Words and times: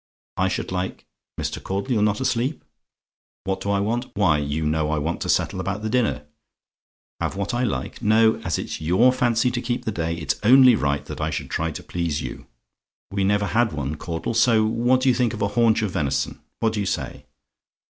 I 0.37 0.47
should 0.47 0.71
like 0.71 1.05
Mr. 1.39 1.61
Caudle, 1.61 1.91
you're 1.91 2.01
not 2.01 2.19
asleep? 2.19 2.65
"WHAT 3.43 3.59
DO 3.61 3.69
I 3.69 3.79
WANT? 3.81 4.07
"Why, 4.15 4.39
you 4.39 4.65
know 4.65 4.89
I 4.89 4.97
want 4.97 5.21
to 5.21 5.29
settle 5.29 5.59
about 5.59 5.83
the 5.83 5.91
dinner. 5.91 6.25
"HAVE 7.19 7.35
WHAT 7.35 7.53
I 7.53 7.63
LIKE? 7.63 8.01
"No: 8.01 8.37
as 8.37 8.57
it's 8.57 8.81
your 8.81 9.13
fancy 9.13 9.51
to 9.51 9.61
keep 9.61 9.85
the 9.85 9.91
day, 9.91 10.15
it's 10.15 10.39
only 10.41 10.73
right 10.73 11.05
that 11.05 11.21
I 11.21 11.29
should 11.29 11.51
try 11.51 11.69
to 11.69 11.83
please 11.83 12.19
you. 12.19 12.47
We 13.11 13.23
never 13.23 13.45
had 13.45 13.73
one, 13.73 13.93
Caudle; 13.95 14.33
so 14.33 14.65
what 14.65 15.01
do 15.01 15.09
you 15.09 15.13
think 15.13 15.35
of 15.35 15.41
a 15.43 15.49
haunch 15.49 15.83
of 15.83 15.91
venison? 15.91 16.41
What 16.61 16.73
do 16.73 16.79
you 16.79 16.87
say? 16.87 17.27